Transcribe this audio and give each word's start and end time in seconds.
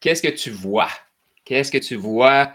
Qu'est-ce 0.00 0.22
que 0.22 0.28
tu 0.28 0.50
vois? 0.50 0.90
Qu'est-ce 1.44 1.72
que 1.72 1.78
tu 1.78 1.96
vois? 1.96 2.52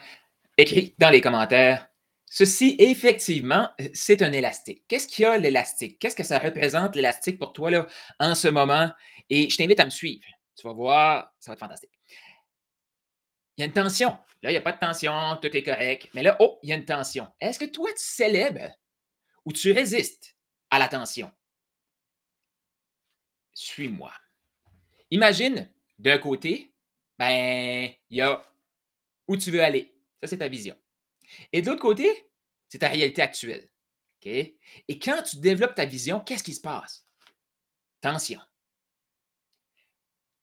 Écris 0.58 0.96
dans 0.98 1.10
les 1.10 1.22
commentaires? 1.22 1.88
Ceci, 2.26 2.76
effectivement, 2.80 3.70
c'est 3.94 4.22
un 4.22 4.32
élastique. 4.32 4.84
Qu'est-ce 4.88 5.08
qu'il 5.08 5.24
y 5.24 5.26
a, 5.26 5.38
l'élastique? 5.38 6.00
Qu'est-ce 6.00 6.16
que 6.16 6.24
ça 6.24 6.40
représente, 6.40 6.96
l'élastique, 6.96 7.38
pour 7.38 7.54
toi, 7.54 7.70
là, 7.70 7.88
en 8.20 8.34
ce 8.34 8.48
moment? 8.48 8.92
Et 9.30 9.50
je 9.50 9.58
t'invite 9.58 9.80
à 9.80 9.86
me 9.86 9.92
suivre. 9.92 10.26
Tu 10.56 10.66
vas 10.66 10.74
voir, 10.74 11.34
ça 11.40 11.52
va 11.52 11.54
être 11.54 11.60
fantastique. 11.60 11.92
Il 13.56 13.62
y 13.62 13.64
a 13.64 13.66
une 13.68 13.74
tension. 13.74 14.18
Là, 14.42 14.50
il 14.50 14.54
n'y 14.54 14.58
a 14.58 14.62
pas 14.62 14.72
de 14.72 14.80
tension, 14.80 15.38
tout 15.42 15.56
est 15.56 15.64
correct. 15.64 16.10
Mais 16.14 16.24
là, 16.24 16.36
oh, 16.40 16.60
il 16.64 16.70
y 16.70 16.74
a 16.74 16.76
une 16.76 16.86
tension. 16.86 17.28
Est-ce 17.40 17.60
que 17.60 17.66
toi, 17.66 17.90
tu 17.92 18.04
célèbres 18.04 18.72
ou 19.46 19.54
tu 19.54 19.72
résistes 19.72 20.36
à 20.72 20.80
la 20.80 20.88
tension? 20.88 21.32
Suis-moi. 23.54 24.12
Imagine, 25.12 25.72
d'un 26.00 26.18
côté, 26.18 26.73
ben, 27.18 27.90
il 28.10 28.18
y 28.18 28.22
a 28.22 28.44
où 29.28 29.38
tu 29.38 29.52
veux 29.52 29.64
aller. 29.64 29.94
Ça, 30.22 30.28
c'est 30.28 30.38
ta 30.38 30.48
vision. 30.48 30.76
Et 31.52 31.62
de 31.62 31.70
l'autre 31.70 31.82
côté, 31.82 32.30
c'est 32.70 32.80
ta 32.80 32.90
réalité 32.90 33.22
actuelle. 33.22 33.70
Et 34.26 35.00
quand 35.00 35.22
tu 35.24 35.38
développes 35.38 35.76
ta 35.76 35.86
vision, 35.86 36.20
qu'est-ce 36.20 36.44
qui 36.44 36.54
se 36.54 36.62
passe? 36.62 37.06
Tension. 38.02 38.40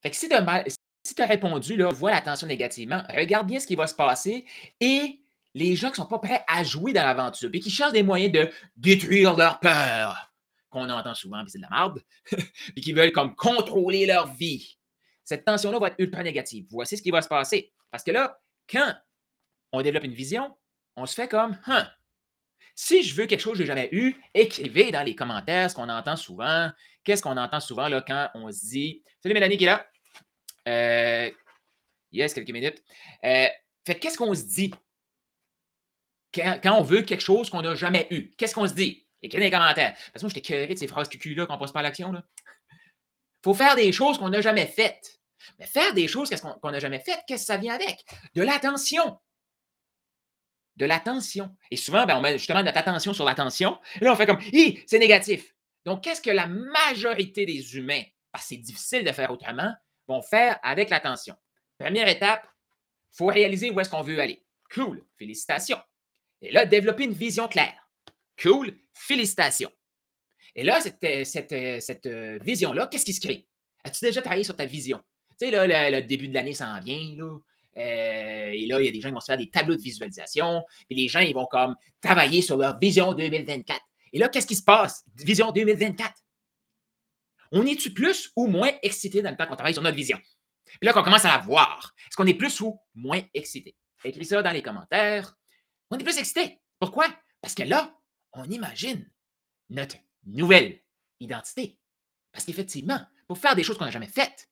Fait 0.02 0.10
que 0.10 0.16
si 0.16 0.28
tu 0.28 0.34
as, 0.34 1.26
répondu, 1.26 1.76
là, 1.76 1.90
vois 1.90 2.10
la 2.10 2.20
tension 2.20 2.46
négativement, 2.46 3.02
regarde 3.14 3.46
bien 3.46 3.60
ce 3.60 3.66
qui 3.66 3.76
va 3.76 3.86
se 3.86 3.94
passer 3.94 4.46
et 4.80 5.20
les 5.54 5.76
gens 5.76 5.88
qui 5.88 6.00
ne 6.00 6.04
sont 6.04 6.06
pas 6.06 6.18
prêts 6.18 6.44
à 6.46 6.62
jouer 6.62 6.92
dans 6.92 7.02
l'aventure 7.02 7.50
et 7.52 7.60
qui 7.60 7.70
cherchent 7.70 7.92
des 7.92 8.02
moyens 8.02 8.32
de 8.32 8.50
détruire 8.76 9.36
leur 9.36 9.60
peur, 9.60 10.32
qu'on 10.70 10.88
entend 10.88 11.14
souvent, 11.14 11.42
puis 11.42 11.50
c'est 11.50 11.58
de 11.58 11.64
la 11.64 11.70
merde, 11.70 12.02
et 12.76 12.80
qui 12.80 12.92
veulent 12.92 13.12
comme 13.12 13.34
contrôler 13.34 14.06
leur 14.06 14.32
vie. 14.32 14.78
Cette 15.30 15.44
tension-là 15.44 15.78
va 15.78 15.86
être 15.86 15.94
ultra 15.98 16.24
négative. 16.24 16.66
Voici 16.70 16.96
ce 16.96 17.02
qui 17.02 17.12
va 17.12 17.22
se 17.22 17.28
passer. 17.28 17.72
Parce 17.92 18.02
que 18.02 18.10
là, 18.10 18.40
quand 18.68 18.96
on 19.70 19.80
développe 19.80 20.02
une 20.02 20.12
vision, 20.12 20.56
on 20.96 21.06
se 21.06 21.14
fait 21.14 21.28
comme, 21.28 21.56
hein, 21.66 21.88
si 22.74 23.04
je 23.04 23.14
veux 23.14 23.26
quelque 23.26 23.38
chose 23.38 23.52
que 23.52 23.58
je 23.58 23.62
n'ai 23.62 23.66
jamais 23.68 23.88
eu, 23.92 24.16
écrivez 24.34 24.90
dans 24.90 25.04
les 25.04 25.14
commentaires 25.14 25.70
ce 25.70 25.76
qu'on 25.76 25.88
entend 25.88 26.16
souvent. 26.16 26.72
Qu'est-ce 27.04 27.22
qu'on 27.22 27.36
entend 27.36 27.60
souvent 27.60 27.86
là, 27.86 28.02
quand 28.04 28.28
on 28.34 28.50
se 28.50 28.66
dit 28.70 29.04
Salut 29.22 29.34
Mélanie 29.34 29.56
qui 29.56 29.62
est 29.62 29.68
là. 29.68 29.86
Euh, 30.66 31.30
yes, 32.10 32.34
quelques 32.34 32.50
minutes. 32.50 32.82
Euh, 33.22 33.46
fait 33.86 34.00
qu'est-ce 34.00 34.18
qu'on 34.18 34.34
se 34.34 34.42
dit 34.42 34.74
quand, 36.34 36.60
on 36.76 36.82
veut 36.82 37.02
quelque 37.02 37.22
chose 37.22 37.50
qu'on 37.50 37.62
n'a 37.62 37.76
jamais 37.76 38.08
eu? 38.10 38.32
Qu'est-ce 38.36 38.56
qu'on 38.56 38.66
se 38.66 38.74
dit? 38.74 39.06
Écrivez 39.22 39.48
dans 39.48 39.58
les 39.58 39.62
commentaires. 39.62 39.92
Parce 39.92 40.14
que 40.14 40.20
moi, 40.22 40.32
j'étais 40.34 40.40
curé 40.40 40.66
de 40.66 40.76
ces 40.76 40.88
phrases 40.88 41.08
cucu-là 41.08 41.46
qu'on 41.46 41.56
passe 41.56 41.70
pas 41.70 41.78
à 41.78 41.84
l'action. 41.84 42.12
Il 42.12 43.44
faut 43.44 43.54
faire 43.54 43.76
des 43.76 43.92
choses 43.92 44.18
qu'on 44.18 44.30
n'a 44.30 44.40
jamais 44.40 44.66
faites. 44.66 45.19
Mais 45.58 45.66
faire 45.66 45.94
des 45.94 46.08
choses 46.08 46.30
qu'on 46.60 46.70
n'a 46.70 46.80
jamais 46.80 47.00
faites, 47.00 47.20
qu'est-ce 47.26 47.42
que 47.42 47.46
ça 47.46 47.56
vient 47.56 47.74
avec? 47.74 48.04
De 48.34 48.42
l'attention 48.42 49.18
de 50.80 50.86
l'attention. 50.86 51.54
Et 51.70 51.76
souvent, 51.76 52.06
ben, 52.06 52.16
on 52.16 52.20
met 52.22 52.38
justement 52.38 52.62
notre 52.62 52.78
attention 52.78 53.12
sur 53.12 53.24
l'attention. 53.24 53.78
Et 54.00 54.04
là, 54.04 54.12
on 54.12 54.16
fait 54.16 54.24
comme, 54.24 54.40
hi, 54.52 54.82
c'est 54.86 54.98
négatif. 54.98 55.54
Donc, 55.84 56.02
qu'est-ce 56.02 56.22
que 56.22 56.30
la 56.30 56.46
majorité 56.46 57.44
des 57.44 57.76
humains, 57.76 58.02
parce 58.32 58.44
que 58.44 58.48
c'est 58.50 58.56
difficile 58.56 59.04
de 59.04 59.12
faire 59.12 59.30
autrement, 59.30 59.72
vont 60.08 60.22
faire 60.22 60.58
avec 60.62 60.88
l'attention? 60.90 61.36
Première 61.78 62.08
étape, 62.08 62.46
il 63.12 63.16
faut 63.16 63.26
réaliser 63.26 63.70
où 63.70 63.78
est-ce 63.78 63.90
qu'on 63.90 64.02
veut 64.02 64.18
aller. 64.20 64.42
Cool, 64.74 65.04
félicitations. 65.18 65.80
Et 66.40 66.50
là, 66.50 66.64
développer 66.64 67.04
une 67.04 67.12
vision 67.12 67.46
claire. 67.46 67.88
Cool, 68.40 68.74
félicitations. 68.94 69.72
Et 70.54 70.64
là, 70.64 70.80
cette, 70.80 71.02
euh, 71.04 71.24
cette, 71.24 71.52
euh, 71.52 71.80
cette 71.80 72.06
euh, 72.06 72.38
vision-là, 72.42 72.86
qu'est-ce 72.86 73.04
qui 73.04 73.12
se 73.12 73.20
crée? 73.20 73.46
As-tu 73.84 74.04
déjà 74.04 74.22
travaillé 74.22 74.44
sur 74.44 74.56
ta 74.56 74.66
vision? 74.66 75.02
Tu 75.40 75.46
sais, 75.46 75.50
là, 75.50 75.90
le, 75.90 76.02
début 76.02 76.28
de 76.28 76.34
l'année 76.34 76.52
s'en 76.52 76.78
vient, 76.80 77.14
là. 77.16 77.38
Euh, 77.76 78.50
et 78.52 78.66
là, 78.66 78.80
il 78.80 78.84
y 78.84 78.88
a 78.88 78.92
des 78.92 79.00
gens 79.00 79.08
qui 79.08 79.14
vont 79.14 79.20
se 79.20 79.26
faire 79.26 79.38
des 79.38 79.48
tableaux 79.48 79.76
de 79.76 79.80
visualisation. 79.80 80.64
Puis 80.88 80.98
les 80.98 81.08
gens, 81.08 81.20
ils 81.20 81.34
vont 81.34 81.46
comme 81.46 81.76
travailler 82.02 82.42
sur 82.42 82.56
leur 82.56 82.78
vision 82.78 83.14
2024. 83.14 83.80
Et 84.12 84.18
là, 84.18 84.28
qu'est-ce 84.28 84.46
qui 84.46 84.56
se 84.56 84.62
passe? 84.62 85.04
Vision 85.16 85.50
2024. 85.50 86.12
On 87.52 87.64
est-tu 87.64 87.92
plus 87.92 88.32
ou 88.36 88.48
moins 88.48 88.70
excité 88.82 89.22
dans 89.22 89.30
le 89.30 89.36
temps 89.36 89.46
qu'on 89.46 89.54
travaille 89.54 89.72
sur 89.72 89.82
notre 89.82 89.96
vision? 89.96 90.18
Puis 90.66 90.86
là, 90.86 90.92
qu'on 90.92 91.02
commence 91.02 91.24
à 91.24 91.28
la 91.28 91.38
voir. 91.38 91.94
Est-ce 92.06 92.16
qu'on 92.16 92.26
est 92.26 92.34
plus 92.34 92.60
ou 92.60 92.78
moins 92.94 93.20
excité? 93.32 93.74
Écris 94.04 94.24
ça 94.26 94.42
dans 94.42 94.50
les 94.50 94.62
commentaires. 94.62 95.36
On 95.90 95.98
est 95.98 96.04
plus 96.04 96.18
excité. 96.18 96.60
Pourquoi? 96.78 97.06
Parce 97.40 97.54
que 97.54 97.62
là, 97.62 97.96
on 98.32 98.44
imagine 98.44 99.08
notre 99.70 99.96
nouvelle 100.26 100.80
identité. 101.18 101.78
Parce 102.32 102.44
qu'effectivement, 102.44 103.00
pour 103.26 103.38
faire 103.38 103.56
des 103.56 103.62
choses 103.62 103.78
qu'on 103.78 103.84
n'a 103.84 103.90
jamais 103.90 104.06
faites, 104.06 104.49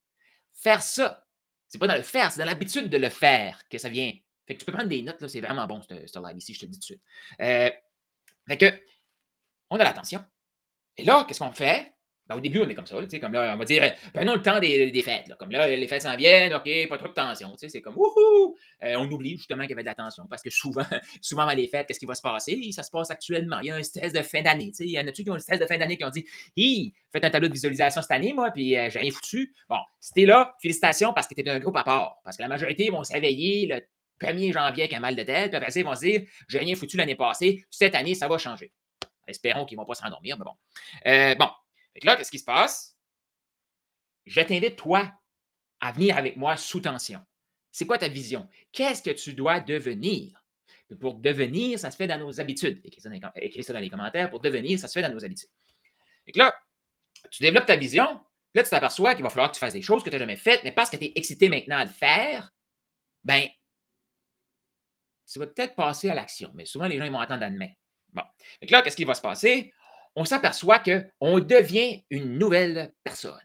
faire 0.61 0.83
ça, 0.83 1.27
c'est 1.69 1.79
pas 1.79 1.87
dans 1.87 1.97
le 1.97 2.03
faire, 2.03 2.33
c'est 2.33 2.41
dans 2.41 2.47
l'habitude 2.47 2.89
de 2.89 2.99
le 2.99 3.09
faire 3.09 3.63
que 3.69 3.79
ça 3.79 3.89
vient. 3.89 4.13
Fait 4.47 4.55
que 4.55 4.61
tu 4.61 4.65
peux 4.65 4.73
prendre 4.73 4.89
des 4.89 5.03
notes, 5.03 5.21
là, 5.21 5.29
c'est 5.29 5.41
vraiment 5.41 5.67
bon, 5.67 5.83
ce, 5.83 5.95
live 5.95 6.37
ici, 6.37 6.55
je 6.55 6.61
te 6.61 6.65
le 6.65 6.71
dis 6.71 6.79
tout 6.79 6.81
de 6.81 6.85
suite. 6.85 7.03
Euh, 7.41 7.71
fait 8.47 8.57
que, 8.57 8.83
on 9.71 9.79
a 9.79 9.85
l'attention. 9.85 10.25
Et 10.97 11.05
là, 11.05 11.25
qu'est-ce 11.29 11.41
qu'on 11.41 11.53
fait? 11.53 11.93
Ben, 12.29 12.37
au 12.37 12.41
début, 12.41 12.61
on 12.61 12.69
est 12.69 12.75
comme 12.75 12.87
ça, 12.87 12.97
comme 13.21 13.33
là, 13.33 13.55
on 13.55 13.59
va 13.59 13.65
dire, 13.65 13.95
prenons 14.13 14.35
le 14.35 14.43
temps 14.43 14.61
des, 14.61 15.03
fêtes. 15.03 15.33
Comme 15.39 15.51
là, 15.51 15.67
les 15.67 15.89
fêtes 15.89 16.03
s'en 16.03 16.17
viennent, 16.17 16.53
OK, 16.53 16.69
pas 16.89 16.99
trop 16.99 17.09
de 17.09 17.15
tension. 17.15 17.55
C'est 17.57 17.81
comme, 17.81 17.97
wouhou! 17.97 18.57
Euh, 18.83 18.97
on 18.99 19.11
oublie 19.11 19.37
justement 19.37 19.63
qu'il 19.63 19.71
y 19.71 19.73
avait 19.73 19.83
de 19.83 19.89
la 19.89 19.95
tension 19.95 20.27
parce 20.29 20.43
que 20.43 20.51
souvent, 20.51 20.85
souvent 21.23 21.47
dans 21.47 21.53
les 21.53 21.69
fêtes, 21.69 21.87
qu'est-ce 21.87 21.99
qui 21.99 22.07
va 22.07 22.15
se 22.15 22.23
passer? 22.23 22.71
Ça 22.73 22.83
se 22.83 22.91
passe 22.91 23.11
actuellement. 23.11 23.61
Il 23.61 23.67
y 23.67 23.71
a 23.71 23.77
un 23.77 23.83
stress 23.83 24.13
de 24.13 24.23
fin 24.23 24.43
d'année. 24.43 24.73
Il 24.81 24.91
y 24.91 25.01
en 25.01 25.07
a-tu 25.07 25.25
qui 25.25 25.31
ont 25.31 25.35
un 25.35 25.39
stress 25.39 25.59
de 25.59 25.67
fin 25.67 25.79
d'année 25.79 25.97
qui 25.97 26.05
ont 26.05 26.11
dit, 26.11 26.27
hi, 26.57 26.93
faites 27.11 27.25
un 27.25 27.31
tableau 27.31 27.49
de 27.49 27.55
visualisation 27.55 28.03
cette 28.03 28.11
année, 28.11 28.33
moi, 28.35 28.51
puis 28.51 28.77
euh, 28.77 28.91
j'ai 28.91 28.99
rien 28.99 29.11
foutu. 29.11 29.55
Bon, 29.69 29.79
t'es 30.15 30.27
là, 30.27 30.55
félicitations 30.61 31.13
parce 31.15 31.27
que 31.27 31.35
t'es 31.35 31.49
un 31.49 31.59
groupe 31.59 31.77
à 31.77 31.85
part. 31.85 32.19
Parce 32.25 32.37
que 32.37 32.43
la 32.43 32.49
majorité 32.49 32.91
vont 32.91 33.05
se 33.05 33.13
réveiller 33.13 33.67
le 33.67 33.81
1er 34.21 34.53
janvier 34.53 34.85
avec 34.85 34.93
un 34.93 35.01
mal 35.01 35.17
de 35.17 35.23
tête, 35.23 35.51
puis 35.51 35.57
après, 35.57 35.73
ils 35.73 35.85
vont 35.85 35.95
se 35.95 36.01
dire, 36.01 36.23
j'ai 36.49 36.59
rien 36.59 36.75
foutu 36.75 36.97
l'année 36.97 37.15
passée, 37.15 37.65
cette 37.71 37.95
année, 37.95 38.15
ça 38.15 38.29
va 38.29 38.37
changer. 38.37 38.73
Espérons 39.27 39.65
qu'ils 39.65 39.77
ne 39.77 39.83
vont 39.83 39.87
pas 39.87 39.95
s'endormir, 39.95 40.37
mais 40.39 40.45
bon. 40.45 40.55
Euh, 41.07 41.35
bon, 41.35 41.49
là, 42.07 42.17
qu'est-ce 42.17 42.31
qui 42.31 42.39
se 42.39 42.45
passe? 42.45 42.97
Je 44.27 44.41
t'invite, 44.41 44.77
toi, 44.77 45.13
à 45.81 45.93
venir 45.93 46.17
avec 46.17 46.37
moi 46.37 46.57
sous 46.57 46.81
tension. 46.81 47.25
C'est 47.71 47.87
quoi 47.87 47.99
ta 47.99 48.09
vision? 48.09 48.49
Qu'est-ce 48.73 49.03
que 49.03 49.11
tu 49.11 49.35
dois 49.35 49.61
devenir? 49.61 50.45
Pour 51.01 51.15
devenir, 51.15 51.79
ça 51.79 51.91
se 51.91 51.97
fait 51.97 52.07
dans 52.07 52.19
nos 52.19 52.41
habitudes. 52.41 52.81
Écris 52.85 53.01
ça 53.01 53.09
dans 53.73 53.79
les, 53.81 53.91
commentaires. 53.91 54.31
Pour 54.31 54.41
devenir, 54.41 54.79
ça 54.79 54.89
se 54.89 54.95
fait 54.95 55.03
dans 55.03 55.13
nos 55.13 55.25
habitudes. 55.25 55.51
Et 56.27 56.33
là, 56.37 56.55
tu 57.31 57.43
développes 57.43 57.67
ta 57.67 57.77
vision. 57.77 58.21
Là, 58.55 58.63
tu 58.63 58.71
t'aperçois 58.71 59.15
qu'il 59.15 59.23
va 59.23 59.31
falloir 59.31 59.51
que 59.51 59.55
tu 59.55 59.61
fasses 59.61 59.75
des 59.75 59.83
choses 59.83 60.03
que 60.03 60.09
tu 60.09 60.15
n'as 60.15 60.21
jamais 60.21 60.37
faites, 60.37 60.65
mais 60.65 60.73
parce 60.73 60.89
que 60.89 60.97
tu 60.97 61.05
es 61.05 61.13
excité 61.15 61.49
maintenant 61.49 61.77
à 61.77 61.85
le 61.85 61.91
faire, 61.91 62.51
ben, 63.23 63.47
tu 65.31 65.39
vas 65.39 65.47
peut-être 65.47 65.75
passer 65.75 66.09
à 66.09 66.15
l'action. 66.15 66.51
Mais 66.55 66.65
souvent, 66.65 66.87
les 66.87 66.97
gens 66.97 67.05
ils 67.05 67.13
vont 67.13 67.21
attendre 67.21 67.45
à 67.45 67.51
demain. 67.51 67.69
Bon. 68.13 68.23
Donc 68.63 68.71
là, 68.71 68.83
qu'est-ce 68.83 68.97
qui 68.97 69.05
va 69.05 69.15
se 69.15 69.21
passer? 69.21 69.73
On 70.17 70.25
s'aperçoit 70.25 70.81
qu'on 70.81 71.41
devient 71.41 72.03
une 72.11 72.39
nouvelle 72.39 72.93
personne. 73.05 73.41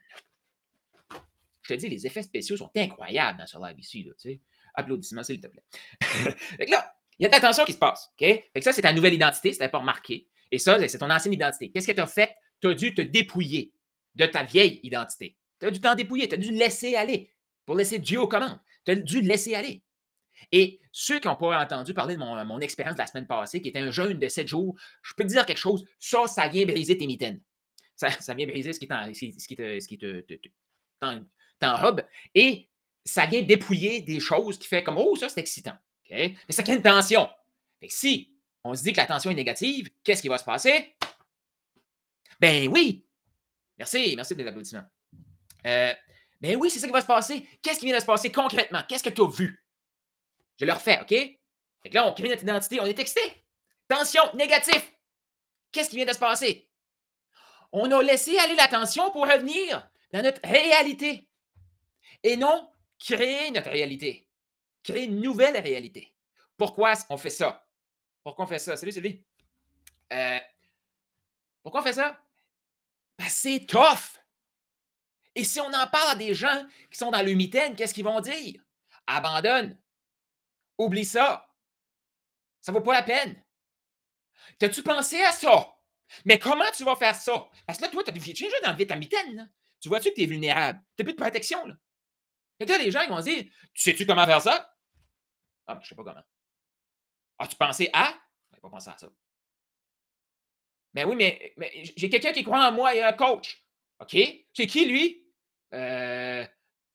Je 1.63 1.73
te 1.73 1.79
dis, 1.79 1.87
les 1.87 2.05
effets 2.05 2.23
spéciaux 2.23 2.57
sont 2.57 2.71
incroyables 2.75 3.39
dans 3.39 3.47
ce 3.47 3.57
live 3.57 3.79
ici. 3.79 4.03
Là, 4.03 4.33
Applaudissements, 4.75 5.23
s'il 5.23 5.39
te 5.39 5.47
plaît. 5.47 5.63
là, 6.67 6.95
il 7.19 7.23
y 7.23 7.25
a 7.25 7.29
de 7.29 7.33
l'attention 7.33 7.63
qui 7.63 7.73
se 7.73 7.77
passe. 7.77 8.09
OK? 8.13 8.27
Fait 8.27 8.51
que 8.55 8.61
ça, 8.61 8.73
c'est 8.73 8.81
ta 8.81 8.91
nouvelle 8.91 9.13
identité, 9.13 9.53
c'est 9.53 9.69
pas 9.69 9.77
remarqué. 9.77 10.27
Et 10.51 10.57
ça, 10.57 10.85
c'est 10.87 10.97
ton 10.97 11.09
ancienne 11.09 11.33
identité. 11.33 11.71
Qu'est-ce 11.71 11.87
que 11.87 11.93
tu 11.93 12.01
as 12.01 12.07
fait? 12.07 12.35
Tu 12.61 12.67
as 12.67 12.73
dû 12.73 12.93
te 12.93 13.01
dépouiller 13.01 13.71
de 14.15 14.25
ta 14.25 14.43
vieille 14.43 14.79
identité. 14.83 15.37
Tu 15.59 15.67
as 15.67 15.71
dû 15.71 15.79
t'en 15.79 15.95
dépouiller, 15.95 16.27
tu 16.27 16.35
as 16.35 16.37
dû 16.37 16.51
laisser 16.51 16.95
aller 16.95 17.31
pour 17.65 17.75
laisser 17.75 17.99
Dieu 17.99 18.19
aux 18.19 18.27
commandes. 18.27 18.59
Tu 18.85 18.91
as 18.91 18.95
dû 18.95 19.21
laisser 19.21 19.55
aller. 19.55 19.83
Et 20.51 20.79
ceux 20.91 21.19
qui 21.19 21.27
n'ont 21.27 21.35
pas 21.35 21.61
entendu 21.61 21.93
parler 21.93 22.15
de 22.15 22.19
mon, 22.19 22.59
expérience 22.59 22.95
de 22.95 23.01
la 23.01 23.07
semaine 23.07 23.27
passée, 23.27 23.61
qui 23.61 23.69
était 23.69 23.79
un 23.79 23.91
jeûne 23.91 24.19
de 24.19 24.27
sept 24.27 24.47
jours, 24.47 24.75
je 25.01 25.13
peux 25.15 25.23
te 25.23 25.29
dire 25.29 25.45
quelque 25.45 25.57
chose, 25.57 25.85
ça, 25.99 26.27
ça 26.27 26.47
vient 26.47 26.65
briser 26.65 26.97
tes 26.97 27.07
mitaines. 27.07 27.41
Ça, 27.95 28.11
ça 28.11 28.33
vient 28.33 28.47
briser 28.47 28.73
ce 28.73 28.79
qui, 28.79 28.87
ce 28.87 29.47
qui 29.47 29.55
te, 29.55 29.79
ce 29.79 29.87
qui 29.87 29.97
te, 29.97 30.23
t'enrobe. 31.59 32.03
Et 32.35 32.69
ça 33.05 33.25
vient 33.25 33.41
dépouiller 33.41 34.01
des 34.01 34.19
choses 34.19 34.57
qui 34.57 34.67
fait 34.67 34.83
comme 34.83 34.97
Oh, 34.97 35.15
ça, 35.15 35.29
c'est 35.29 35.39
excitant. 35.39 35.77
Mais 36.09 36.35
ça 36.49 36.63
crée 36.63 36.75
une 36.75 36.81
tension. 36.81 37.29
Fait 37.79 37.89
si 37.89 38.33
on 38.63 38.75
se 38.75 38.83
dit 38.83 38.93
que 38.93 38.97
la 38.97 39.05
tension 39.05 39.31
est 39.31 39.35
négative, 39.35 39.89
qu'est-ce 40.03 40.21
qui 40.21 40.29
va 40.29 40.37
se 40.37 40.43
passer? 40.43 40.95
Ben 42.39 42.67
oui! 42.69 43.05
Merci, 43.77 44.13
merci 44.15 44.33
pour 44.33 44.43
les 44.43 44.49
applaudissements. 44.49 44.85
Euh, 45.65 45.93
ben 46.39 46.57
oui, 46.57 46.69
c'est 46.69 46.79
ça 46.79 46.87
qui 46.87 46.93
va 46.93 47.01
se 47.01 47.07
passer. 47.07 47.47
Qu'est-ce 47.61 47.79
qui 47.79 47.85
vient 47.85 47.95
de 47.95 48.01
se 48.01 48.05
passer 48.05 48.31
concrètement? 48.31 48.81
Qu'est-ce 48.87 49.03
que 49.03 49.09
tu 49.09 49.21
as 49.21 49.29
vu? 49.29 49.62
Je 50.59 50.65
le 50.65 50.73
refais, 50.73 50.99
OK? 51.01 51.09
Fait 51.09 51.89
que 51.89 51.93
là, 51.93 52.07
on 52.07 52.13
crée 52.13 52.29
notre 52.29 52.43
identité, 52.43 52.79
on 52.79 52.85
est 52.85 52.99
excité. 52.99 53.45
Tension, 53.87 54.23
négatif. 54.33 54.93
Qu'est-ce 55.71 55.89
qui 55.89 55.97
vient 55.97 56.05
de 56.05 56.13
se 56.13 56.19
passer? 56.19 56.69
On 57.71 57.91
a 57.91 58.01
laissé 58.03 58.37
aller 58.37 58.55
la 58.55 58.67
tension 58.67 59.11
pour 59.11 59.23
revenir 59.27 59.89
dans 60.11 60.21
notre 60.21 60.41
réalité. 60.43 61.27
Et 62.21 62.37
non 62.37 62.69
créer 62.99 63.51
notre 63.51 63.69
réalité. 63.69 64.29
Créer 64.83 65.05
une 65.05 65.19
nouvelle 65.19 65.57
réalité. 65.57 66.13
Pourquoi 66.57 66.93
on 67.09 67.17
fait 67.17 67.29
ça? 67.29 67.65
Pourquoi 68.23 68.45
on 68.45 68.47
fait 68.47 68.59
ça? 68.59 68.77
Salut 68.77 68.91
Sylvie. 68.91 69.23
Euh, 70.13 70.39
pourquoi 71.63 71.81
on 71.81 71.83
fait 71.83 71.93
ça? 71.93 72.19
c'est 73.27 73.65
tough. 73.65 74.19
Et 75.35 75.43
si 75.43 75.59
on 75.59 75.67
en 75.73 75.87
parle 75.87 76.11
à 76.11 76.15
des 76.15 76.33
gens 76.33 76.65
qui 76.91 76.97
sont 76.97 77.09
dans 77.09 77.25
le 77.25 77.33
mitaine, 77.33 77.75
qu'est-ce 77.75 77.93
qu'ils 77.93 78.03
vont 78.03 78.19
dire? 78.19 78.61
abandonne. 79.07 79.77
Oublie 80.77 81.05
ça. 81.05 81.47
Ça 82.61 82.71
vaut 82.71 82.81
pas 82.81 82.93
la 82.93 83.03
peine. 83.03 83.43
T'as-tu 84.57 84.83
pensé 84.83 85.21
à 85.21 85.31
ça? 85.31 85.73
Mais 86.25 86.39
comment 86.39 86.69
tu 86.75 86.83
vas 86.83 86.95
faire 86.95 87.15
ça? 87.15 87.47
Parce 87.65 87.77
que 87.77 87.83
là, 87.83 87.89
toi, 87.89 88.03
tu 88.03 88.09
as 88.09 88.13
déjà 88.13 88.59
dans 88.63 88.71
le 88.71 88.77
vitamine. 88.77 89.51
Tu 89.79 89.89
vois-tu 89.89 90.09
que 90.09 90.15
tu 90.15 90.23
es 90.23 90.25
vulnérable? 90.25 90.81
Tu 90.97 91.03
plus 91.03 91.13
de 91.13 91.21
protection. 91.21 91.65
Là. 91.65 91.75
Et 92.59 92.65
là, 92.65 92.77
les 92.77 92.91
gens 92.91 93.01
ils 93.01 93.09
vont 93.09 93.19
se 93.19 93.23
dire 93.23 93.43
Tu 93.73 93.81
sais-tu 93.81 94.05
comment 94.05 94.25
faire 94.25 94.41
ça? 94.41 94.73
Ah, 95.67 95.75
ben, 95.75 95.81
je 95.81 95.89
sais 95.89 95.95
pas 95.95 96.03
comment. 96.03 96.23
As-tu 97.39 97.55
pensé 97.55 97.89
à? 97.93 98.13
Je 98.53 98.59
pas 98.59 98.69
pensé 98.69 98.89
à 98.89 98.97
ça. 98.97 99.09
Mais 100.93 101.03
oui, 101.05 101.15
mais, 101.15 101.53
j'ai 101.97 102.09
quelqu'un 102.09 102.31
qui 102.31 102.43
croit 102.43 102.67
en 102.67 102.71
moi, 102.71 102.89
a 102.89 103.09
un 103.09 103.13
coach. 103.13 103.65
OK? 103.99 104.15
C'est 104.53 104.67
qui, 104.67 104.85
lui? 104.85 105.27
Euh, 105.73 106.45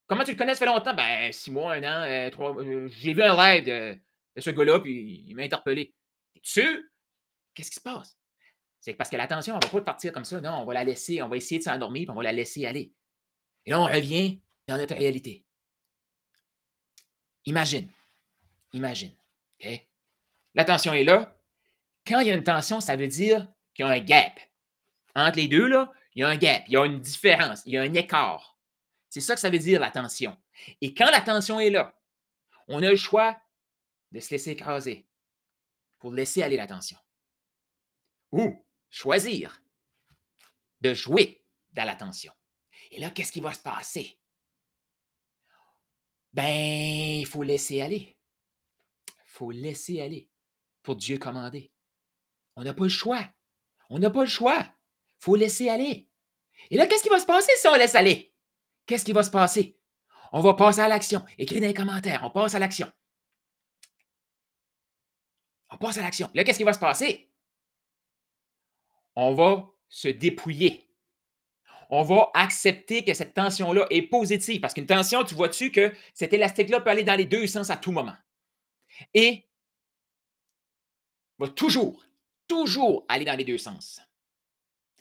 comment 0.08 0.24
tu 0.24 0.32
le 0.32 0.36
connais, 0.36 0.54
ça 0.54 0.58
fait 0.58 0.66
longtemps? 0.66 0.94
Ben, 0.94 1.32
six 1.32 1.50
mois, 1.52 1.74
un 1.74 1.82
an, 1.84 2.02
euh, 2.02 2.30
trois. 2.30 2.56
Euh, 2.56 2.88
j'ai 2.88 3.14
vu 3.14 3.22
un 3.22 3.36
live 3.36 3.64
de, 3.64 3.96
ce 4.40 4.50
gars-là, 4.50 4.80
puis 4.80 5.24
il 5.28 5.36
m'a 5.36 5.42
interpellé. 5.42 5.94
Es-tu 6.34 6.60
sûr? 6.60 6.82
Qu'est-ce 7.54 7.70
qui 7.70 7.76
se 7.76 7.80
passe? 7.80 8.18
C'est 8.80 8.94
parce 8.94 9.10
que 9.10 9.16
l'attention, 9.16 9.54
on 9.54 9.58
ne 9.58 9.64
va 9.64 9.70
pas 9.70 9.80
partir 9.82 10.12
comme 10.12 10.24
ça. 10.24 10.40
Non, 10.40 10.62
on 10.62 10.64
va 10.64 10.74
la 10.74 10.84
laisser, 10.84 11.22
on 11.22 11.28
va 11.28 11.36
essayer 11.36 11.58
de 11.58 11.64
s'endormir, 11.64 12.04
puis 12.06 12.10
on 12.10 12.14
va 12.14 12.22
la 12.22 12.32
laisser 12.32 12.64
aller. 12.66 12.92
Et 13.66 13.70
là, 13.70 13.80
on 13.80 13.86
revient 13.86 14.40
dans 14.66 14.76
notre 14.76 14.94
réalité. 14.94 15.44
Imagine. 17.44 17.88
Imagine. 18.72 19.12
OK? 19.60 19.86
L'attention 20.54 20.92
est 20.92 21.04
là. 21.04 21.36
Quand 22.06 22.20
il 22.20 22.28
y 22.28 22.30
a 22.30 22.34
une 22.34 22.44
tension, 22.44 22.80
ça 22.80 22.96
veut 22.96 23.08
dire 23.08 23.46
qu'il 23.74 23.84
y 23.84 23.88
a 23.88 23.92
un 23.92 24.00
gap. 24.00 24.40
Entre 25.14 25.38
les 25.38 25.48
deux, 25.48 25.66
là, 25.66 25.92
il 26.14 26.20
y 26.20 26.24
a 26.24 26.28
un 26.28 26.36
gap, 26.36 26.62
il 26.66 26.74
y 26.74 26.76
a 26.76 26.84
une 26.84 27.00
différence, 27.00 27.62
il 27.66 27.74
y 27.74 27.78
a 27.78 27.82
un 27.82 27.94
écart. 27.94 28.57
C'est 29.10 29.20
ça 29.20 29.34
que 29.34 29.40
ça 29.40 29.50
veut 29.50 29.58
dire, 29.58 29.80
la 29.80 29.90
tension. 29.90 30.36
Et 30.80 30.94
quand 30.94 31.10
la 31.10 31.20
tension 31.20 31.60
est 31.60 31.70
là, 31.70 31.98
on 32.66 32.82
a 32.82 32.90
le 32.90 32.96
choix 32.96 33.40
de 34.12 34.20
se 34.20 34.30
laisser 34.30 34.50
écraser 34.50 35.06
pour 35.98 36.12
laisser 36.12 36.42
aller 36.42 36.56
la 36.56 36.66
tension. 36.66 36.98
Ou 38.32 38.64
choisir 38.90 39.62
de 40.80 40.94
jouer 40.94 41.44
dans 41.72 41.84
la 41.84 41.94
tension. 41.94 42.32
Et 42.90 43.00
là, 43.00 43.10
qu'est-ce 43.10 43.32
qui 43.32 43.40
va 43.40 43.52
se 43.52 43.60
passer? 43.60 44.18
Ben, 46.32 47.20
il 47.20 47.26
faut 47.26 47.42
laisser 47.42 47.80
aller. 47.80 48.16
Il 49.08 49.30
faut 49.30 49.50
laisser 49.50 50.00
aller 50.00 50.28
pour 50.82 50.96
Dieu 50.96 51.18
commander. 51.18 51.72
On 52.56 52.62
n'a 52.62 52.74
pas 52.74 52.84
le 52.84 52.88
choix. 52.88 53.28
On 53.90 53.98
n'a 53.98 54.10
pas 54.10 54.22
le 54.22 54.30
choix. 54.30 54.58
Il 54.60 55.24
faut 55.24 55.36
laisser 55.36 55.68
aller. 55.68 56.08
Et 56.70 56.76
là, 56.76 56.86
qu'est-ce 56.86 57.02
qui 57.02 57.08
va 57.08 57.18
se 57.18 57.26
passer 57.26 57.52
si 57.56 57.66
on 57.68 57.74
laisse 57.74 57.94
aller? 57.94 58.27
Qu'est-ce 58.88 59.04
qui 59.04 59.12
va 59.12 59.22
se 59.22 59.30
passer? 59.30 59.78
On 60.32 60.40
va 60.40 60.54
passer 60.54 60.80
à 60.80 60.88
l'action. 60.88 61.22
Écris 61.36 61.60
dans 61.60 61.66
les 61.66 61.74
commentaires. 61.74 62.22
On 62.24 62.30
passe 62.30 62.54
à 62.54 62.58
l'action. 62.58 62.90
On 65.70 65.76
passe 65.76 65.98
à 65.98 66.02
l'action. 66.02 66.30
Là, 66.32 66.42
qu'est-ce 66.42 66.56
qui 66.56 66.64
va 66.64 66.72
se 66.72 66.78
passer? 66.78 67.30
On 69.14 69.34
va 69.34 69.70
se 69.90 70.08
dépouiller. 70.08 70.90
On 71.90 72.02
va 72.02 72.30
accepter 72.32 73.04
que 73.04 73.12
cette 73.12 73.34
tension-là 73.34 73.86
est 73.90 74.02
positive. 74.02 74.60
Parce 74.62 74.72
qu'une 74.72 74.86
tension, 74.86 75.22
tu 75.22 75.34
vois-tu 75.34 75.70
que 75.70 75.94
cet 76.14 76.32
élastique-là 76.32 76.80
peut 76.80 76.90
aller 76.90 77.04
dans 77.04 77.14
les 77.14 77.26
deux 77.26 77.46
sens 77.46 77.68
à 77.68 77.76
tout 77.76 77.92
moment. 77.92 78.16
Et 79.12 79.46
va 81.38 81.48
toujours, 81.48 82.02
toujours 82.46 83.04
aller 83.08 83.26
dans 83.26 83.36
les 83.36 83.44
deux 83.44 83.58
sens. 83.58 84.00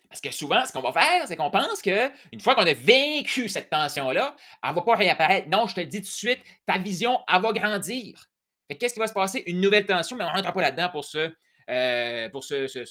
Parce 0.10 0.22
que 0.22 0.32
souvent, 0.32 0.66
ce 0.66 0.72
qu'on 0.72 0.82
va 0.82 0.94
faire, 0.94 1.28
c'est 1.28 1.36
qu'on 1.36 1.52
pense 1.52 1.82
qu'une 1.82 2.40
fois 2.40 2.56
qu'on 2.56 2.66
a 2.66 2.74
vaincu 2.74 3.50
cette 3.50 3.70
tension-là, 3.70 4.36
elle 4.64 4.70
ne 4.70 4.76
va 4.76 4.82
pas 4.82 4.96
réapparaître. 4.96 5.50
Non, 5.50 5.68
je 5.68 5.76
te 5.76 5.82
le 5.82 5.88
dis 5.88 6.00
tout 6.00 6.08
de 6.08 6.12
suite, 6.12 6.40
ta 6.66 6.78
vision, 6.78 7.20
elle 7.28 7.42
va 7.42 7.52
grandir. 7.52 8.30
Qu'est-ce 8.70 8.94
qui 8.94 9.00
va 9.00 9.08
se 9.08 9.14
passer? 9.14 9.44
Une 9.48 9.62
nouvelle 9.62 9.86
tension, 9.86 10.16
mais 10.16 10.24
on 10.24 10.28
ne 10.28 10.34
rentre 10.34 10.54
pas 10.54 10.62
là-dedans 10.62 10.90
pour 10.90 11.06
ce, 11.06 11.34
euh, 11.70 12.30
pour 12.30 12.44
ce, 12.44 12.68
ce, 12.68 12.86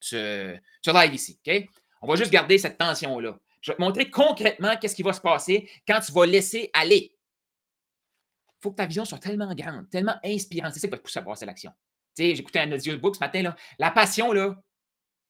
ce, 0.00 0.90
live 0.90 1.14
ici. 1.14 1.40
On 2.00 2.08
va 2.08 2.16
juste 2.16 2.30
garder 2.30 2.58
cette 2.58 2.78
tension-là. 2.78 3.38
Je 3.60 3.72
vais 3.72 3.76
te 3.76 3.82
montrer 3.82 4.10
concrètement 4.10 4.76
qu'est-ce 4.76 4.94
qui 4.94 5.02
va 5.02 5.12
se 5.12 5.20
passer 5.20 5.68
quand 5.86 6.00
tu 6.00 6.12
vas 6.12 6.26
laisser 6.26 6.70
aller. 6.72 7.12
Il 8.46 8.62
faut 8.62 8.70
que 8.70 8.76
ta 8.76 8.86
vision 8.86 9.04
soit 9.04 9.18
tellement 9.18 9.52
grande, 9.54 9.88
tellement 9.90 10.16
inspirante. 10.24 10.74
C'est 10.74 10.80
ça 10.80 10.88
qui 10.88 10.92
va 10.92 10.98
te 10.98 11.02
pousser 11.02 11.18
à 11.18 11.22
passer 11.22 11.46
l'action. 11.46 11.72
J'écoutais 12.16 12.60
un 12.60 12.72
audiobook 12.72 13.14
ce 13.14 13.20
matin. 13.20 13.42
Là. 13.42 13.56
La 13.78 13.90
passion, 13.92 14.32
là, 14.32 14.56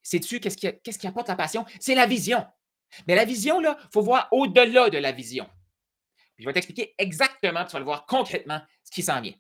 Sais-tu 0.09 0.41
qu'est-ce 0.41 0.57
qui, 0.57 0.67
qu'est-ce 0.83 0.99
qui 0.99 1.07
apporte 1.07 1.29
la 1.29 1.37
passion? 1.37 1.67
C'est 1.81 1.95
la 1.95 2.07
vision. 2.07 2.47
Mais 3.07 3.15
la 3.15 3.27
vision, 3.27 3.61
là, 3.61 3.77
il 3.79 3.89
faut 3.93 4.01
voir 4.01 4.27
au-delà 4.33 4.89
de 4.89 4.97
la 4.97 5.13
vision. 5.13 5.47
je 6.39 6.47
vais 6.47 6.53
t'expliquer 6.55 6.95
exactement, 6.97 7.63
tu 7.67 7.73
vas 7.73 7.79
le 7.79 7.85
voir 7.85 8.07
concrètement, 8.07 8.59
ce 8.85 8.91
qui 8.91 9.03
s'en 9.03 9.21
vient. 9.21 9.35